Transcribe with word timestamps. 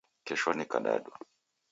Kesho 0.25 0.49
ni 0.53 0.65
kadadu 0.71 1.11